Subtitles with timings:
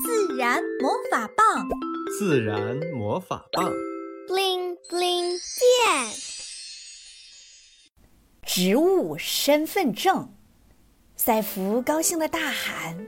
[0.00, 1.68] 自然魔法棒，
[2.18, 3.70] 自然魔法棒
[4.26, 6.08] ，bling bling 变。
[8.46, 10.34] 植物身份证，
[11.14, 13.06] 赛弗高兴的大喊：“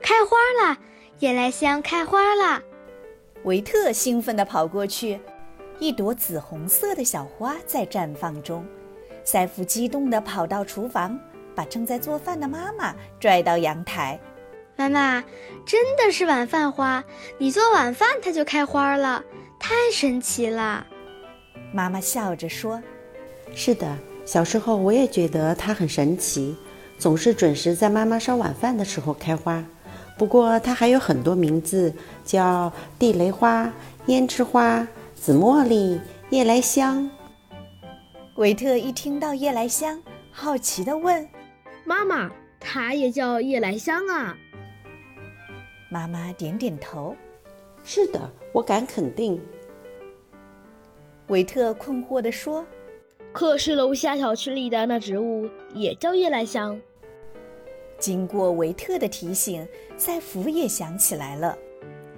[0.00, 0.78] 开花了！
[1.18, 2.62] 夜来香开花了！”
[3.42, 5.18] 维特兴奋地跑过去，
[5.80, 8.64] 一朵紫红色的小花在绽放中。
[9.24, 11.18] 赛弗激动地跑到厨房，
[11.56, 14.20] 把正在做饭的妈妈拽到阳台。
[14.76, 15.22] 妈妈，
[15.64, 17.04] 真的是晚饭花！
[17.38, 19.22] 你做晚饭，它就开花了，
[19.58, 20.86] 太神奇了。
[21.72, 22.82] 妈妈笑着说
[23.54, 26.56] ：“是的，小时候我也觉得它很神奇，
[26.98, 29.64] 总是准时在妈妈烧晚饭的时候开花。
[30.18, 33.72] 不过它还有很多名字，叫地雷花、
[34.06, 37.08] 胭脂花、紫茉莉、夜来香。”
[38.36, 41.28] 维特一听到夜来香，好奇地问
[41.86, 44.36] ：“妈妈，它也叫夜来香啊？”
[45.94, 47.14] 妈妈点点头
[47.84, 49.40] ：“是的，我敢肯定。”
[51.30, 52.66] 维特困惑地说
[53.32, 56.80] ：“可是楼下小区里的那植物也叫夜来香。”
[57.96, 59.64] 经过维特的提醒，
[59.96, 61.56] 赛弗也想起来了：“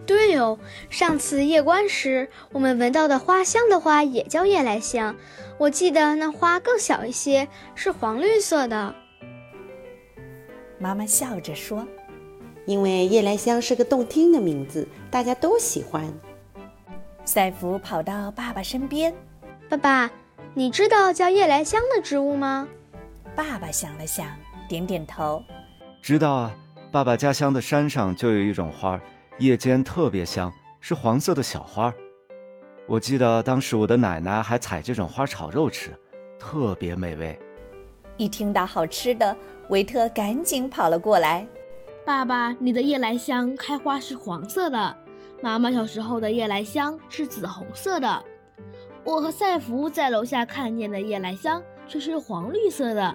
[0.06, 5.14] 对哦，上次夜观时我们闻到的花香的花也叫夜来香。
[5.58, 8.94] 我记得那花更小一些，是黄绿色的。”
[10.80, 11.86] 妈妈笑着说。
[12.66, 16.12] 因为夜来香是个动听的名字，大家都喜欢。
[17.24, 19.14] 赛弗跑到爸爸身边
[19.70, 20.10] ：“爸爸，
[20.52, 22.68] 你知道叫夜来香的植物吗？”
[23.36, 24.26] 爸爸想了想，
[24.68, 25.42] 点点头
[26.02, 26.56] ：“知道啊，
[26.90, 29.00] 爸爸家乡的山上就有一种花，
[29.38, 31.94] 夜间特别香，是黄色的小花。
[32.86, 35.90] 我记得当时我的奶奶还采这种花炒肉吃，
[36.38, 37.38] 特别美味。”
[38.16, 39.36] 一听到好吃的，
[39.68, 41.46] 维特赶紧跑了过来。
[42.06, 44.96] 爸爸，你的夜来香开花是黄色的，
[45.42, 48.24] 妈妈小时候的夜来香是紫红色的，
[49.02, 53.12] 我和赛福在楼下看见的夜来香却是黄绿色的。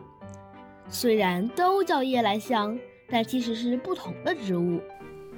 [0.90, 2.78] 虽然都叫夜来香，
[3.10, 4.82] 但其实是不同的植物。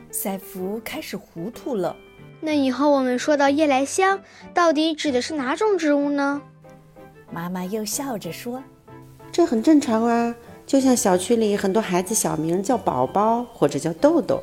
[0.09, 1.95] 赛福开始糊涂了。
[2.41, 4.19] 那以后我们说到夜来香，
[4.51, 6.41] 到底指的是哪种植物呢？
[7.31, 8.63] 妈妈又笑着说
[9.31, 14.41] ：“这很正常啊。”就像小区里很多孩子小名叫宝宝或者叫豆豆，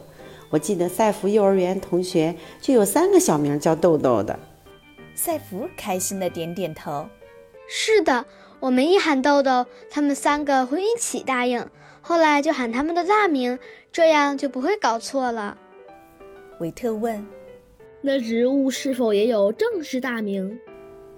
[0.50, 4.38] 我记得赛福幼儿园同学就有三个小名叫豆豆的。
[5.14, 7.06] 赛福开心的点点头。
[7.68, 8.26] 是的，
[8.58, 11.66] 我们一喊豆豆，他们三个会一起答应，
[12.00, 13.58] 后来就喊他们的大名，
[13.90, 15.56] 这样就不会搞错了。
[16.58, 17.26] 维特问
[18.02, 20.58] ：“那植物是否也有正式大名？”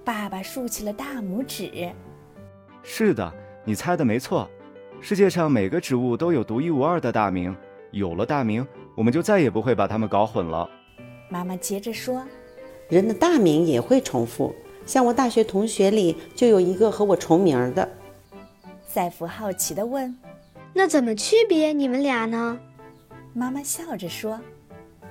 [0.04, 1.92] 爸爸竖起了大拇指。
[2.82, 3.32] 是的，
[3.64, 4.48] 你猜的没错。
[5.04, 7.54] 世界上每个植物都有独一无二的大名，
[7.90, 8.64] 有了大名，
[8.94, 10.70] 我们就再也不会把它们搞混了。
[11.28, 12.24] 妈妈接着说
[12.88, 14.54] ：“人的大名也会重复，
[14.86, 17.86] 像我大学同学里就有一个和我重名的。”
[18.86, 20.16] 赛弗好奇地问
[20.72, 22.56] ：“那怎么区别你们俩呢？”
[23.34, 24.40] 妈妈笑着说：“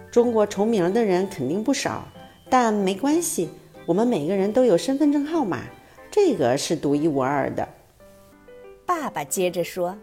[0.09, 2.07] 中国重名的人肯定不少，
[2.49, 3.49] 但没关系，
[3.85, 5.63] 我们每个人都有身份证号码，
[6.09, 7.67] 这个是独一无二的。”
[8.85, 9.97] 爸爸接着说：“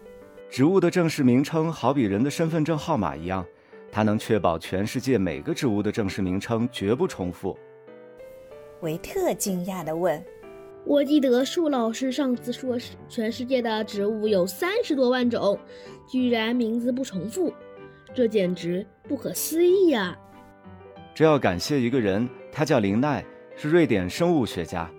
[0.49, 3.45] 植物的正式名称好比人的身份证号码一样，
[3.91, 7.57] 它能确保全世界每个植物的正式名称绝不重复。”
[8.81, 10.23] 维特惊讶地问
[10.85, 15.59] ：“我记得树老师上次说，全世界的植物有三十多万种，
[16.07, 17.53] 居然名字不重复，
[18.15, 20.17] 这简直不可思议呀！”
[21.13, 23.23] 这要感谢一个人，他叫林奈，
[23.57, 24.89] 是瑞典生物学家，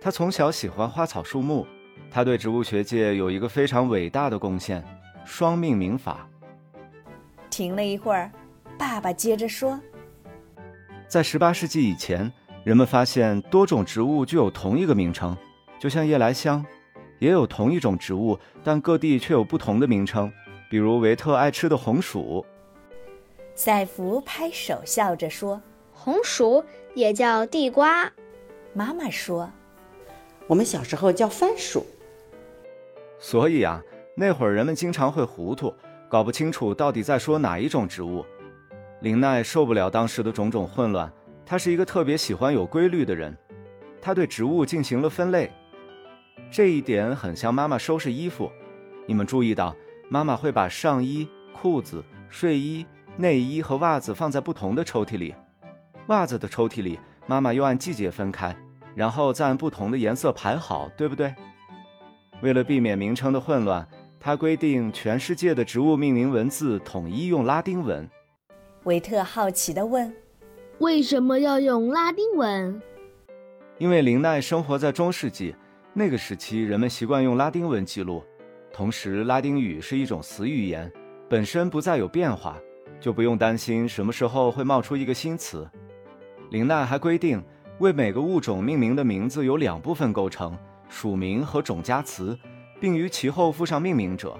[0.00, 1.66] 他从小喜欢花草树木。
[2.10, 4.84] 他对植物学界有一个非常伟大的贡献——
[5.24, 6.28] 双命名法。
[7.48, 8.30] 停了一会儿，
[8.76, 9.78] 爸爸接着说
[11.06, 12.32] ：“在18世纪以前，
[12.64, 15.36] 人们发现多种植物具有同一个名称，
[15.78, 16.64] 就像夜来香，
[17.20, 20.32] 也有同一种植物，但各地却有不同的名称，
[20.68, 22.44] 比如维特爱吃的红薯。”
[23.54, 25.62] 赛福拍手笑着说
[25.92, 26.64] ：“红薯
[26.94, 28.10] 也叫地瓜。”
[28.74, 29.50] 妈妈说
[30.48, 31.86] ：“我们小时候叫番薯。”
[33.20, 33.80] 所以啊，
[34.16, 35.72] 那会儿人们经常会糊涂，
[36.08, 38.24] 搞不清楚到底在说哪一种植物。
[39.02, 41.12] 林奈受不了当时的种种混乱，
[41.44, 43.36] 他是一个特别喜欢有规律的人，
[44.00, 45.50] 他对植物进行了分类。
[46.50, 48.50] 这一点很像妈妈收拾衣服，
[49.06, 49.76] 你们注意到，
[50.08, 52.84] 妈妈会把上衣、裤子、睡衣、
[53.16, 55.34] 内衣和袜子放在不同的抽屉里，
[56.08, 58.56] 袜子的抽屉里，妈妈又按季节分开，
[58.94, 61.34] 然后再按不同的颜色排好，对不对？
[62.42, 63.86] 为了避免名称的混乱，
[64.18, 68.08] 他规定全世界的植物命名文字统一用拉丁文。
[68.84, 70.10] 维特好奇地问
[70.80, 72.80] ：“为什么要用拉丁文？”
[73.76, 75.54] 因为林奈生活在中世纪，
[75.92, 78.22] 那个时期人们习惯用拉丁文记录，
[78.72, 80.90] 同时拉丁语是一种死语言，
[81.28, 82.58] 本身不再有变化，
[83.00, 85.68] 就不用担心什么时候会冒出一个新词。
[86.50, 87.42] 林奈还规定，
[87.78, 90.56] 为每个物种命名的名字由两部分构成：
[90.90, 92.38] 属名和种加词，
[92.78, 94.38] 并于其后附上命名者。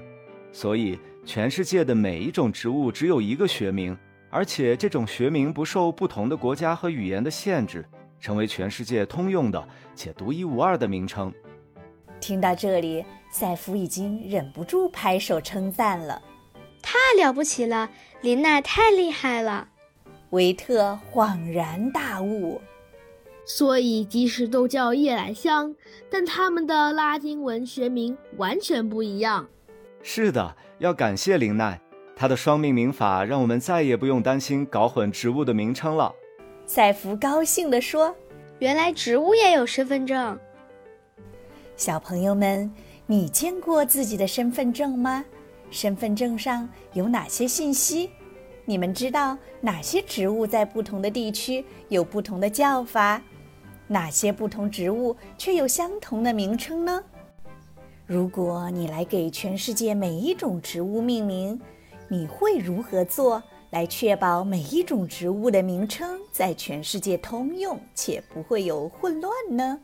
[0.52, 3.96] 所以，全世界的每一种植物只有一个学名，
[4.28, 7.88] 而且这种学名不受不同的国家和语言的限制，
[8.18, 11.32] 成为全世界通用的且独一无二的名称。
[12.20, 16.20] 听到这里，赛夫已经忍不住拍手称赞了
[16.82, 17.88] ：“太了不起了，
[18.20, 19.68] 林娜太厉害了！”
[20.30, 22.60] 维特恍然大悟，
[23.52, 25.74] 所以即使都叫夜来香，
[26.08, 29.48] 但它们的拉丁文学名完全不一样。
[30.04, 31.80] 是的，要感谢林奈，
[32.14, 36.14] 他的双命名法让我们再也不用担心搞混植物的名称了。
[36.64, 38.14] 赛弗高兴地说
[38.60, 40.38] ：“原来植物也有身份证。”
[41.76, 42.72] 小朋友们，
[43.04, 45.24] 你见过自己的身份证吗？
[45.72, 48.10] 身份证上有哪些信息？
[48.64, 53.20] 你们知道哪些植物在不同的地区有不同的叫法？
[53.92, 57.02] 哪些不同植物却有相同的名称呢？
[58.06, 61.60] 如果你来给全世界每一种植物命名，
[62.06, 69.80] 你会如何做来确保每一种植物的名称在全世界通用且不会有混乱呢？